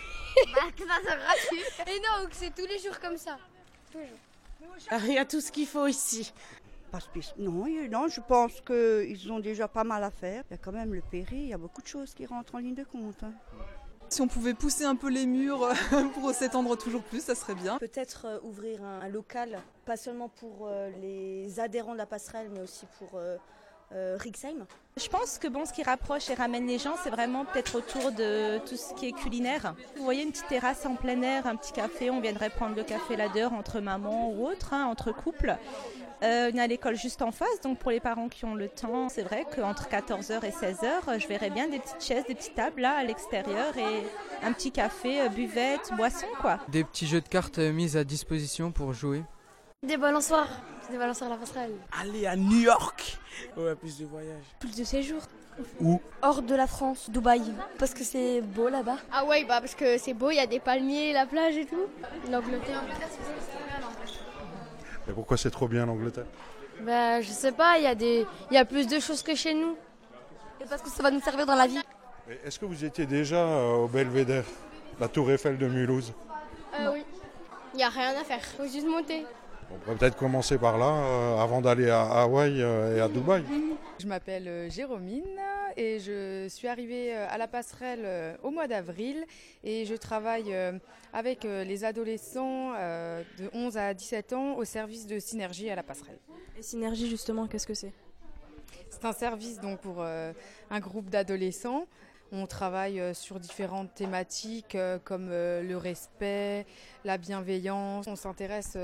Bah, 0.54 0.60
c'est 0.76 0.84
gratuit. 0.84 1.64
Et 1.88 1.98
non, 1.98 2.28
que 2.28 2.36
c'est 2.36 2.54
tous 2.54 2.66
les 2.66 2.78
jours 2.78 3.00
comme 3.00 3.16
ça. 3.16 3.38
Toujours. 3.90 4.06
Il 5.04 5.12
y 5.12 5.18
a 5.18 5.24
tout 5.24 5.40
ce 5.40 5.50
qu'il 5.52 5.66
faut 5.66 5.86
ici. 5.86 6.32
Pas 6.90 6.98
Non, 7.38 7.66
non, 7.90 8.08
je 8.08 8.20
pense 8.20 8.60
qu'ils 8.60 9.30
ont 9.32 9.38
déjà 9.40 9.68
pas 9.68 9.84
mal 9.84 10.02
à 10.02 10.10
faire. 10.10 10.42
Il 10.50 10.52
y 10.52 10.54
a 10.54 10.58
quand 10.58 10.72
même 10.72 10.92
le 10.94 11.02
péri, 11.02 11.36
il 11.36 11.48
y 11.48 11.52
a 11.54 11.58
beaucoup 11.58 11.82
de 11.82 11.86
choses 11.86 12.14
qui 12.14 12.26
rentrent 12.26 12.54
en 12.56 12.58
ligne 12.58 12.74
de 12.74 12.84
compte. 12.84 13.22
hein. 13.22 13.32
Si 14.08 14.20
on 14.20 14.26
pouvait 14.26 14.54
pousser 14.54 14.84
un 14.84 14.96
peu 14.96 15.08
les 15.08 15.24
murs 15.24 15.68
pour 16.14 16.30
s'étendre 16.32 16.76
toujours 16.76 17.02
plus, 17.04 17.22
ça 17.22 17.36
serait 17.36 17.54
bien. 17.54 17.78
Peut-être 17.78 18.26
euh, 18.26 18.38
ouvrir 18.42 18.82
un, 18.82 19.00
un 19.02 19.08
local, 19.08 19.60
pas 19.86 19.96
seulement 19.96 20.28
pour 20.28 20.66
euh, 20.66 20.90
les 21.00 21.60
adhérents 21.60 21.92
de 21.92 21.98
la 21.98 22.06
passerelle, 22.06 22.50
mais 22.52 22.60
aussi 22.60 22.86
pour 22.98 23.10
euh, 23.14 23.36
euh, 23.92 24.16
Rixheim. 24.18 24.66
Je 24.96 25.08
pense 25.08 25.38
que 25.38 25.46
bon, 25.46 25.64
ce 25.64 25.72
qui 25.72 25.84
rapproche 25.84 26.28
et 26.28 26.34
ramène 26.34 26.66
les 26.66 26.78
gens, 26.78 26.94
c'est 27.04 27.10
vraiment 27.10 27.44
peut-être 27.44 27.76
autour 27.76 28.10
de 28.10 28.58
tout 28.66 28.76
ce 28.76 28.92
qui 28.94 29.06
est 29.06 29.12
culinaire. 29.12 29.74
Vous 29.96 30.02
voyez 30.02 30.24
une 30.24 30.32
petite 30.32 30.48
terrasse 30.48 30.84
en 30.86 30.96
plein 30.96 31.22
air, 31.22 31.46
un 31.46 31.54
petit 31.54 31.72
café, 31.72 32.10
on 32.10 32.20
viendrait 32.20 32.50
prendre 32.50 32.74
le 32.74 32.82
café 32.82 33.14
là 33.14 33.28
dehors 33.28 33.52
entre 33.52 33.78
mamans 33.78 34.30
ou 34.32 34.44
autres, 34.48 34.74
hein, 34.74 34.86
entre 34.86 35.12
couples. 35.12 35.56
Euh, 36.22 36.50
il 36.50 36.56
y 36.56 36.60
a 36.60 36.66
l'école 36.66 36.96
juste 36.96 37.22
en 37.22 37.32
face, 37.32 37.60
donc 37.62 37.78
pour 37.78 37.90
les 37.90 38.00
parents 38.00 38.28
qui 38.28 38.44
ont 38.44 38.54
le 38.54 38.68
temps, 38.68 39.08
c'est 39.08 39.22
vrai 39.22 39.46
qu'entre 39.54 39.88
14h 39.88 40.44
et 40.44 40.50
16h, 40.50 41.18
je 41.18 41.26
verrais 41.26 41.48
bien 41.48 41.66
des 41.68 41.78
petites 41.78 42.04
chaises, 42.04 42.24
des 42.26 42.34
petites 42.34 42.54
tables 42.54 42.82
là 42.82 42.96
à 42.98 43.04
l'extérieur 43.04 43.76
et 43.78 44.04
un 44.44 44.52
petit 44.52 44.70
café, 44.70 45.22
euh, 45.22 45.28
buvette, 45.28 45.90
boisson 45.96 46.26
quoi. 46.42 46.58
Des 46.68 46.84
petits 46.84 47.06
jeux 47.06 47.22
de 47.22 47.28
cartes 47.28 47.58
euh, 47.58 47.72
mis 47.72 47.96
à 47.96 48.04
disposition 48.04 48.70
pour 48.70 48.92
jouer. 48.92 49.22
Des 49.82 49.96
balançoires. 49.96 50.50
Des 50.90 50.98
balançoires 50.98 51.30
à 51.30 51.34
la 51.34 51.40
passerelle. 51.40 51.72
Aller 51.98 52.26
à 52.26 52.36
New 52.36 52.60
York 52.60 53.18
Ouais, 53.56 53.74
plus 53.74 53.98
de 53.98 54.04
voyages. 54.04 54.44
Plus 54.58 54.76
de 54.76 54.84
séjours. 54.84 55.22
Où? 55.80 56.00
Hors 56.20 56.42
de 56.42 56.54
la 56.54 56.66
France, 56.66 57.08
Dubaï. 57.10 57.42
Parce 57.78 57.94
que 57.94 58.04
c'est 58.04 58.42
beau 58.42 58.68
là-bas. 58.68 58.96
Ah 59.12 59.24
ouais, 59.24 59.44
bah 59.44 59.60
parce 59.60 59.74
que 59.74 59.96
c'est 59.98 60.14
beau, 60.14 60.30
il 60.30 60.36
y 60.36 60.40
a 60.40 60.46
des 60.46 60.60
palmiers, 60.60 61.12
la 61.12 61.26
plage 61.26 61.56
et 61.56 61.64
tout. 61.64 61.86
L'Angleterre. 62.30 62.82
Mais 65.06 65.12
pourquoi 65.12 65.36
c'est 65.36 65.50
trop 65.50 65.68
bien 65.68 65.86
l'Angleterre? 65.86 66.26
Bah 66.82 67.20
je 67.20 67.28
sais 67.30 67.52
pas, 67.52 67.78
il 67.78 67.84
y, 67.84 67.86
a 67.86 67.94
des... 67.94 68.26
il 68.50 68.54
y 68.54 68.58
a 68.58 68.64
plus 68.64 68.86
de 68.86 68.98
choses 69.00 69.22
que 69.22 69.34
chez 69.34 69.54
nous. 69.54 69.76
Et 70.60 70.64
parce 70.68 70.82
que 70.82 70.88
ça 70.90 71.02
va 71.02 71.10
nous 71.10 71.20
servir 71.20 71.46
dans 71.46 71.54
la 71.54 71.66
vie. 71.66 71.80
Et 72.28 72.46
Est-ce 72.46 72.58
que 72.58 72.64
vous 72.64 72.84
étiez 72.84 73.06
déjà 73.06 73.36
euh, 73.44 73.84
au 73.84 73.88
Belvédère, 73.88 74.44
la 74.98 75.08
tour 75.08 75.30
Eiffel 75.30 75.58
de 75.58 75.66
Mulhouse? 75.66 76.12
Euh, 76.78 76.92
oui. 76.92 77.04
Il 77.74 77.76
n'y 77.78 77.82
a 77.82 77.88
rien 77.88 78.18
à 78.20 78.24
faire, 78.24 78.42
faut 78.44 78.64
juste 78.64 78.86
monter. 78.86 79.24
On 79.72 79.78
pourrait 79.78 79.96
peut-être 79.96 80.16
commencer 80.16 80.58
par 80.58 80.78
là 80.78 80.86
euh, 80.86 81.38
avant 81.38 81.60
d'aller 81.60 81.88
à 81.90 82.02
Hawaï 82.22 82.60
euh, 82.60 82.96
et 82.96 83.00
à 83.00 83.08
Dubaï. 83.08 83.44
Je 84.00 84.06
m'appelle 84.06 84.48
euh, 84.48 84.70
Jérômine 84.70 85.22
et 85.76 85.98
je 85.98 86.46
suis 86.48 86.68
arrivée 86.68 87.14
euh, 87.14 87.26
à 87.28 87.38
la 87.38 87.48
passerelle 87.48 88.02
euh, 88.04 88.36
au 88.42 88.50
mois 88.50 88.66
d'avril 88.66 89.24
et 89.64 89.84
je 89.84 89.94
travaille 89.94 90.54
euh, 90.54 90.72
avec 91.12 91.44
les 91.44 91.84
adolescents 91.84 92.70
de 92.70 93.50
11 93.52 93.76
à 93.76 93.94
17 93.94 94.32
ans 94.32 94.56
au 94.56 94.64
service 94.64 95.06
de 95.06 95.18
Synergie 95.18 95.68
à 95.68 95.74
la 95.74 95.82
passerelle. 95.82 96.18
Et 96.56 96.62
Synergie, 96.62 97.08
justement, 97.10 97.48
qu'est-ce 97.48 97.66
que 97.66 97.74
c'est? 97.74 97.92
C'est 98.90 99.04
un 99.04 99.12
service 99.12 99.58
donc 99.58 99.80
pour 99.80 100.02
un 100.02 100.80
groupe 100.80 101.10
d'adolescents. 101.10 101.86
On 102.32 102.46
travaille 102.46 103.00
euh, 103.00 103.12
sur 103.12 103.40
différentes 103.40 103.92
thématiques 103.92 104.76
euh, 104.76 104.98
comme 105.02 105.30
euh, 105.32 105.62
le 105.62 105.76
respect, 105.76 106.64
la 107.04 107.18
bienveillance. 107.18 108.06
On 108.06 108.14
s'intéresse 108.14 108.76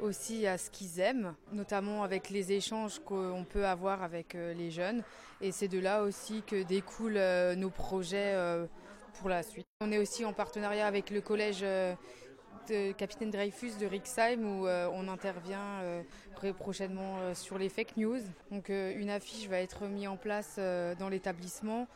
aussi 0.00 0.46
à 0.46 0.58
ce 0.58 0.70
qu'ils 0.70 1.00
aiment, 1.00 1.34
notamment 1.52 2.04
avec 2.04 2.30
les 2.30 2.52
échanges 2.52 3.00
qu'on 3.00 3.44
peut 3.48 3.66
avoir 3.66 4.02
avec 4.04 4.34
les 4.34 4.70
jeunes. 4.70 5.02
Et 5.40 5.50
c'est 5.50 5.66
de 5.66 5.80
là 5.80 6.02
aussi 6.02 6.42
que 6.42 6.62
découlent 6.62 7.20
nos 7.56 7.70
projets 7.70 8.36
pour 9.14 9.28
la 9.28 9.42
suite. 9.42 9.66
On 9.80 9.90
est 9.90 9.98
aussi 9.98 10.24
en 10.24 10.32
partenariat 10.32 10.86
avec 10.86 11.10
le 11.10 11.20
collège 11.20 11.64
de 12.68 12.92
Capitaine 12.92 13.30
Dreyfus 13.30 13.72
de 13.80 13.86
Rixheim 13.86 14.44
où 14.44 14.66
euh, 14.66 14.88
on 14.92 15.08
intervient 15.08 15.80
euh, 15.82 16.02
très 16.34 16.52
prochainement 16.52 17.18
euh, 17.18 17.34
sur 17.34 17.58
les 17.58 17.68
fake 17.68 17.96
news. 17.96 18.20
Donc 18.50 18.70
euh, 18.70 18.92
une 18.96 19.10
affiche 19.10 19.48
va 19.48 19.60
être 19.60 19.86
mise 19.86 20.08
en 20.08 20.16
place 20.16 20.56
euh, 20.58 20.94
dans 20.94 21.08
l'établissement 21.08 21.86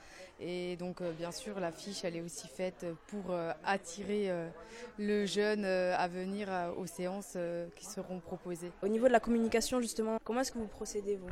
et 0.41 0.77
donc 0.77 1.01
euh, 1.01 1.13
bien 1.13 1.31
sûr 1.31 1.61
l'affiche 1.61 2.05
elle 2.05 2.17
est 2.17 2.21
aussi 2.21 2.49
faite 2.49 2.87
pour 3.09 3.31
euh, 3.31 3.53
attirer 3.65 4.31
euh, 4.31 4.49
le 4.99 5.27
jeune 5.27 5.65
euh, 5.65 5.95
à 5.97 6.09
venir 6.09 6.49
euh, 6.51 6.73
aux 6.77 6.87
séances 6.87 7.35
euh, 7.37 7.69
qui 7.77 7.87
seront 7.87 8.21
proposées. 8.21 8.73
Au 8.83 8.89
niveau 8.89 9.07
de 9.07 9.13
la 9.13 9.21
communication, 9.21 9.81
justement, 9.81 10.19
comment 10.25 10.41
est-ce 10.41 10.53
que 10.53 10.59
vous 10.59 10.67
procédez, 10.67 11.17
vous? 11.17 11.31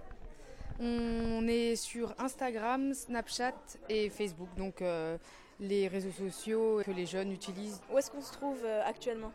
On 0.83 1.47
est 1.47 1.77
sur 1.77 2.15
Instagram, 2.19 2.95
Snapchat 2.95 3.53
et 3.91 4.09
Facebook, 4.09 4.49
donc 4.57 4.81
euh, 4.81 5.19
les 5.61 5.89
réseaux 5.89 6.11
sociaux 6.11 6.83
que 6.85 6.91
les 6.91 7.07
jeunes 7.07 7.33
utilisent. 7.33 7.81
Où 7.93 7.99
est-ce 7.99 8.11
qu'on 8.11 8.23
se 8.23 8.33
trouve 8.33 8.59
euh, 8.65 8.83
actuellement? 8.85 9.33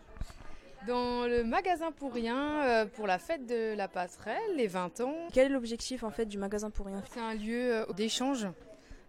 Dans 0.87 1.25
le 1.27 1.43
magasin 1.43 1.91
pour 1.91 2.13
rien, 2.13 2.63
euh, 2.63 2.85
pour 2.85 3.07
la 3.07 3.17
fête 3.17 3.45
de 3.47 3.75
la 3.75 3.87
passerelle, 3.87 4.55
les 4.55 4.67
20 4.67 5.01
ans. 5.01 5.15
Quel 5.33 5.47
est 5.47 5.53
l'objectif 5.53 6.03
en 6.03 6.11
fait 6.11 6.25
du 6.25 6.37
magasin 6.37 6.69
pour 6.69 6.85
rien? 6.85 7.01
C'est 7.11 7.19
un 7.19 7.33
lieu 7.33 7.75
euh, 7.75 7.93
d'échange. 7.93 8.47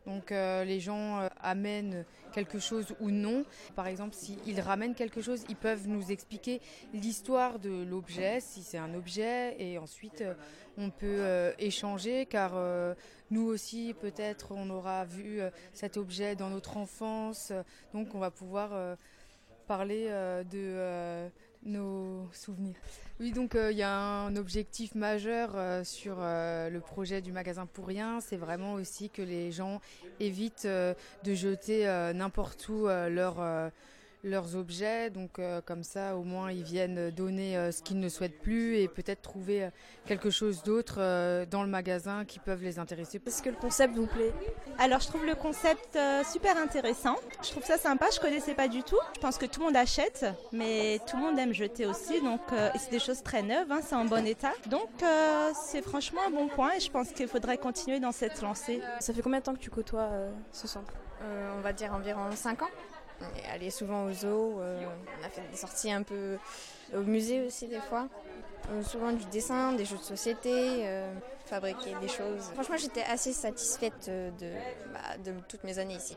Donc 0.07 0.31
euh, 0.31 0.65
les 0.65 0.79
gens 0.81 1.21
euh, 1.21 1.29
amènent 1.43 2.05
quelque 2.33 2.59
chose 2.59 2.95
ou 3.01 3.11
non. 3.11 3.45
Par 3.75 3.87
exemple, 3.87 4.15
s'ils 4.15 4.61
ramènent 4.61 4.95
quelque 4.95 5.21
chose, 5.21 5.45
ils 5.49 5.57
peuvent 5.57 5.89
nous 5.89 6.13
expliquer 6.13 6.61
l'histoire 6.95 7.59
de 7.59 7.85
l'objet, 7.85 8.41
si 8.41 8.63
c'est 8.63 8.79
un 8.79 8.95
objet, 8.95 9.57
et 9.59 9.79
ensuite 9.79 10.23
euh, 10.23 10.35
on 10.79 10.91
peut 10.91 11.55
échanger 11.59 12.27
car 12.27 12.53
nous 13.31 13.47
aussi 13.47 13.95
peut-être 13.99 14.53
on 14.53 14.69
aura 14.69 15.07
vu 15.07 15.41
cet 15.73 15.97
objet 15.97 16.37
dans 16.37 16.51
notre 16.51 16.77
enfance, 16.77 17.51
donc 17.95 18.15
on 18.15 18.19
va 18.19 18.31
pouvoir 18.31 18.97
parler 19.67 20.11
de 20.51 21.31
nos 21.67 22.29
souvenirs. 22.33 22.77
Oui, 23.19 23.33
donc 23.33 23.55
euh, 23.55 23.73
il 23.73 23.79
y 23.79 23.83
a 23.83 23.99
un 23.99 24.37
objectif 24.37 24.95
majeur 24.95 25.53
euh, 25.55 25.85
sur 25.85 26.17
euh, 26.19 26.69
le 26.69 26.81
projet 26.81 27.23
du 27.23 27.33
magasin 27.33 27.67
pour 27.67 27.87
rien, 27.87 28.21
c'est 28.21 28.37
vraiment 28.37 28.75
aussi 28.75 29.09
que 29.09 29.23
les 29.23 29.53
gens 29.53 29.81
évitent 30.21 30.67
de 30.67 31.35
jeter 31.35 31.87
n'importe 32.15 32.69
où 32.69 32.89
euh, 32.89 33.09
leurs 34.27 34.57
objets, 34.57 35.09
donc 35.11 35.39
euh, 35.39 35.61
comme 35.65 35.83
ça 35.83 36.17
au 36.17 36.23
moins 36.25 36.51
ils 36.51 36.63
viennent 36.65 37.11
donner 37.11 37.57
euh, 37.57 37.71
ce 37.73 37.81
qu'ils 37.83 38.01
ne 38.01 38.09
souhaitent 38.09 38.41
plus 38.41 38.77
et 38.77 38.89
peut-être 38.89 39.23
trouver 39.23 39.65
euh, 39.65 39.71
quelque 40.05 40.31
chose 40.31 40.63
d'autre 40.63 40.97
euh, 40.99 41.47
dans 41.47 41.63
le 41.63 41.69
magasin 41.69 42.25
qui 42.25 42.39
peuvent 42.39 42.63
les 42.63 42.79
intéresser. 42.79 43.21
Est-ce 43.25 43.43
que 43.43 43.51
le 43.51 43.57
concept 43.57 43.95
vous 43.95 44.07
plaît? 44.07 44.33
Alors 44.79 45.01
je 45.01 45.07
trouve 45.07 45.25
le 45.25 45.35
concept 45.35 45.97
euh, 45.97 46.23
super 46.25 46.57
intéressant. 46.57 47.17
Je 47.43 47.51
trouve 47.51 47.65
ça 47.65 47.79
sympa, 47.79 48.07
je 48.15 48.21
connaissais 48.21 48.55
pas 48.55 48.69
du 48.69 48.83
tout. 48.83 48.99
Je 49.15 49.21
pense 49.21 49.39
que 49.39 49.47
tout 49.47 49.61
le 49.61 49.67
monde 49.67 49.77
achète, 49.77 50.27
mais 50.53 51.01
tout 51.07 51.17
le 51.17 51.23
monde 51.23 51.39
aime 51.39 51.55
jeter 51.55 51.87
aussi. 51.87 52.21
Donc 52.21 52.41
euh, 52.53 52.69
c'est 52.79 52.91
des 52.91 52.99
choses 52.99 53.23
très 53.23 53.43
neuves, 53.43 53.71
hein, 53.71 53.81
c'est 53.83 53.95
en 53.95 54.05
bon 54.05 54.27
état. 54.27 54.53
Donc 54.67 54.91
euh, 55.03 55.51
c'est 55.55 55.83
franchement 55.83 56.21
un 56.27 56.31
bon 56.31 56.49
point 56.49 56.73
et 56.77 56.81
je 56.81 56.91
pense 56.91 57.11
qu'il 57.13 57.29
faudrait 57.29 57.59
continuer 57.59 58.01
dans 58.01 58.13
cette 58.13 58.43
lancée. 58.43 58.81
Ça 59.01 59.15
fait 59.15 59.23
combien 59.23 59.39
de 59.39 59.45
temps 59.45 59.55
que 59.55 59.61
tu 59.61 59.71
côtoies 59.71 60.01
euh, 60.01 60.31
ce 60.53 60.67
centre? 60.67 60.93
Euh, 61.23 61.55
on 61.57 61.61
va 61.63 61.73
dire 61.73 61.95
environ 61.95 62.31
5 62.31 62.63
ans. 62.63 62.69
On 63.21 63.39
est 63.39 63.51
allé 63.53 63.71
souvent 63.71 64.05
au 64.05 64.13
zoo, 64.13 64.61
euh, 64.61 64.85
on 65.21 65.25
a 65.25 65.29
fait 65.29 65.43
des 65.51 65.57
sorties 65.57 65.91
un 65.91 66.03
peu 66.03 66.37
au 66.95 67.01
musée 67.01 67.47
aussi 67.47 67.67
des 67.67 67.81
fois. 67.81 68.09
Euh, 68.71 68.83
souvent 68.83 69.13
du 69.13 69.25
dessin, 69.27 69.73
des 69.73 69.85
jeux 69.85 69.97
de 69.97 70.03
société, 70.03 70.51
euh, 70.53 71.15
fabriquer 71.47 71.95
des 72.01 72.09
choses. 72.09 72.51
Franchement, 72.55 72.77
j'étais 72.77 73.05
assez 73.05 73.33
satisfaite 73.33 74.09
de, 74.09 74.53
bah, 74.93 75.31
toutes 75.49 75.65
mes 75.65 75.79
années 75.79 75.97
ici. 75.97 76.17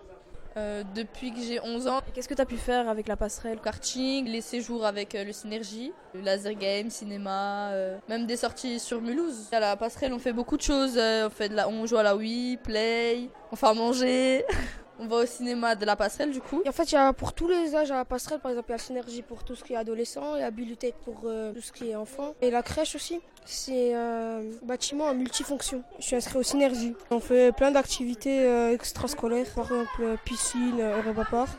Depuis 0.94 1.32
que 1.32 1.40
j'ai 1.40 1.62
11 1.62 1.88
ans. 1.88 2.02
Qu'est-ce 2.14 2.28
que 2.28 2.34
tu 2.34 2.42
as 2.42 2.46
pu 2.46 2.58
faire 2.58 2.90
avec 2.90 3.08
la 3.08 3.16
passerelle 3.16 3.62
karting, 3.62 4.26
les 4.26 4.42
séjours 4.42 4.86
avec 4.86 5.14
le 5.14 5.32
Synergie, 5.32 5.94
le 6.14 6.20
laser 6.20 6.54
game, 6.54 6.90
cinéma, 6.90 7.72
même 8.10 8.26
des 8.26 8.36
sorties 8.36 8.78
sur 8.78 9.00
Mulhouse. 9.00 9.48
À 9.54 9.62
la 9.62 9.78
passerelle, 9.78 10.12
on 10.12 10.20
fait 10.20 10.34
beaucoup 10.34 10.58
de 10.58 10.62
choses. 10.62 10.98
on, 10.98 11.30
fait 11.30 11.48
de 11.48 11.56
la, 11.56 11.70
on 11.70 11.86
joue 11.86 11.96
à 11.96 12.04
la 12.04 12.14
Wii, 12.14 12.58
Play, 12.58 13.30
on 13.54 13.56
fait 13.56 13.74
manger. 13.74 14.46
on 15.00 15.08
va 15.08 15.18
au 15.18 15.26
cinéma 15.26 15.76
de 15.76 15.86
la 15.86 15.96
passerelle 15.96 16.32
du 16.32 16.42
coup. 16.42 16.62
Et 16.66 16.70
en 16.70 16.74
fait, 16.74 16.92
il 16.92 16.96
y 16.96 16.98
a 16.98 17.14
pour 17.14 17.34
tous 17.34 17.48
les 17.48 17.76
âges 17.76 17.92
à 17.92 17.96
la 17.96 18.06
passerelle, 18.06 18.40
par 18.40 18.52
exemple, 18.52 18.70
il 18.70 18.74
y 18.74 18.76
a 18.76 18.78
Synergie 18.78 19.22
pour 19.22 19.44
tout 19.44 19.56
ce 19.56 19.64
qui 19.64 19.74
est 19.74 19.78
adolescent, 19.78 20.36
il 20.36 20.42
y 20.42 20.94
pour 21.04 21.22
euh, 21.26 21.54
tout 21.54 21.62
ce 21.62 21.72
qui 21.72 21.90
est 21.90 21.96
enfant. 21.96 22.36
Et 22.42 22.52
la 22.52 22.62
crèche 22.62 22.96
aussi, 22.96 23.20
c'est 23.46 23.94
un 23.94 24.42
bâtiment 24.64 25.08
à 25.08 25.14
multifonction. 25.14 25.84
Je 26.00 26.06
suis 26.06 26.16
inscrit 26.16 26.38
au 26.38 26.44
Synergie. 26.44 26.94
On 27.12 27.20
fait 27.20 27.52
plein 27.52 27.72
d'activités 27.72 28.46
euh, 28.46 28.74
extrascolaires, 28.74 29.52
par 29.56 29.66
exemple 29.66 30.02
euh, 30.02 30.16
piscine, 30.24 30.80
euh, 30.80 31.24
Park. 31.30 31.50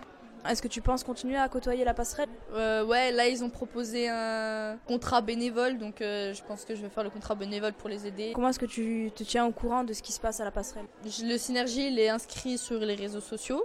Est-ce 0.49 0.63
que 0.63 0.69
tu 0.69 0.81
penses 0.81 1.05
continuer 1.05 1.37
à 1.37 1.49
côtoyer 1.49 1.85
la 1.85 1.95
passerelle? 1.95 2.29
Euh, 2.55 2.85
ouais, 2.85 3.13
là 3.13 3.29
ils 3.29 3.45
ont 3.45 3.51
proposé 3.51 4.09
un 4.09 4.79
contrat 4.87 5.21
bénévole, 5.21 5.79
donc 5.79 6.01
euh, 6.01 6.33
je 6.33 6.43
pense 6.43 6.65
que 6.65 6.75
je 6.75 6.83
vais 6.83 6.89
faire 6.89 7.05
le 7.05 7.11
contrat 7.11 7.35
bénévole 7.35 7.73
pour 7.75 7.89
les 7.89 8.07
aider. 8.07 8.33
Comment 8.35 8.49
est-ce 8.49 8.59
que 8.59 8.67
tu 8.67 9.11
te 9.15 9.23
tiens 9.23 9.45
au 9.47 9.53
courant 9.53 9.85
de 9.85 9.93
ce 9.93 10.03
qui 10.03 10.13
se 10.13 10.21
passe 10.21 10.41
à 10.41 10.45
la 10.45 10.51
passerelle? 10.51 10.87
Le 11.05 11.37
Synergie, 11.37 11.89
il 11.89 11.99
est 11.99 12.09
inscrit 12.09 12.57
sur 12.57 12.81
les 12.81 12.95
réseaux 12.95 13.21
sociaux. 13.21 13.65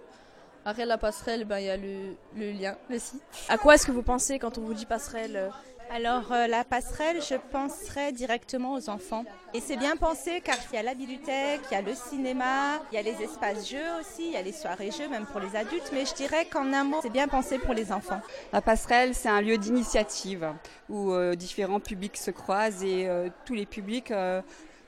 Après 0.65 0.85
la 0.85 0.97
passerelle, 0.97 1.45
ben, 1.45 1.59
il 1.59 1.65
y 1.65 1.69
a 1.69 1.77
le, 1.77 2.15
le 2.35 2.51
lien, 2.51 2.75
le 2.89 2.97
site. 2.97 3.21
À 3.49 3.57
quoi 3.57 3.75
est-ce 3.75 3.85
que 3.85 3.91
vous 3.91 4.01
pensez 4.01 4.39
quand 4.39 4.57
on 4.57 4.61
vous 4.61 4.73
dit 4.73 4.87
passerelle? 4.87 5.51
Alors 5.91 6.31
euh, 6.31 6.47
la 6.47 6.63
passerelle, 6.63 7.21
je 7.21 7.35
penserais 7.51 8.11
directement 8.11 8.73
aux 8.73 8.89
enfants. 8.89 9.23
Et 9.53 9.59
c'est 9.59 9.77
bien 9.77 9.95
pensé 9.95 10.41
car 10.41 10.57
il 10.71 10.75
y 10.75 10.79
a 10.79 10.83
la 10.83 10.95
bibliothèque, 10.95 11.61
il 11.71 11.73
y 11.73 11.77
a 11.77 11.81
le 11.81 11.93
cinéma, 11.93 12.81
il 12.91 12.95
y 12.95 12.97
a 12.97 13.01
les 13.01 13.21
espaces 13.23 13.69
jeux 13.69 13.99
aussi, 13.99 14.27
il 14.27 14.31
y 14.31 14.35
a 14.35 14.41
les 14.41 14.51
soirées 14.51 14.91
jeux 14.91 15.07
même 15.07 15.25
pour 15.25 15.39
les 15.39 15.55
adultes. 15.55 15.91
Mais 15.93 16.05
je 16.05 16.13
dirais 16.13 16.45
qu'en 16.45 16.73
un 16.73 16.83
mot, 16.83 16.99
c'est 17.01 17.11
bien 17.11 17.27
pensé 17.27 17.59
pour 17.59 17.73
les 17.73 17.91
enfants. 17.91 18.21
La 18.51 18.61
passerelle, 18.61 19.13
c'est 19.13 19.29
un 19.29 19.41
lieu 19.41 19.57
d'initiative 19.57 20.53
où 20.89 21.11
euh, 21.11 21.35
différents 21.35 21.79
publics 21.79 22.17
se 22.17 22.31
croisent 22.31 22.83
et 22.83 23.07
euh, 23.07 23.29
tous 23.45 23.53
les 23.53 23.65
publics 23.65 24.11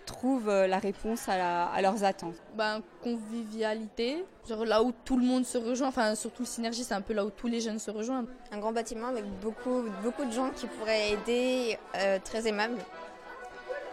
trouvent 0.08 0.50
euh, 0.50 0.66
la 0.66 0.80
réponse 0.80 1.30
à, 1.30 1.38
la- 1.38 1.66
à 1.68 1.82
leurs 1.82 2.04
attentes. 2.04 2.34
Ben, 2.56 2.82
convivialité, 3.04 4.26
genre 4.50 4.66
là 4.66 4.82
où 4.82 4.92
tout 5.06 5.18
le 5.18 5.24
monde 5.26 5.46
se 5.46 5.58
rejoint, 5.60 5.90
enfin 5.90 6.16
surtout 6.16 6.42
le 6.42 6.48
Synergie, 6.48 6.84
c'est 6.84 6.96
un 6.96 7.02
peu 7.02 7.14
là 7.14 7.24
où 7.26 7.30
tous 7.30 7.48
les 7.48 7.62
jeunes 7.62 7.78
se 7.80 7.92
rejoignent. 7.92 8.26
Un 8.52 8.58
grand 8.58 8.72
bâtiment 8.72 9.08
avec 9.08 9.26
beaucoup, 9.42 9.84
beaucoup 10.04 10.26
de 10.26 10.32
gens 10.32 10.50
qui 10.50 10.66
pourraient 10.68 11.12
aider, 11.12 11.78
euh, 11.96 12.18
très 12.24 12.48
aimables, 12.48 12.78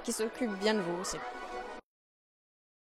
qui 0.05 0.13
s'occupent 0.13 0.59
bien 0.61 0.75
de 0.75 0.81
vous 0.81 1.01
aussi. 1.03 1.17